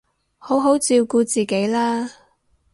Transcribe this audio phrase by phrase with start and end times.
[0.39, 2.09] 好好照顧自己啦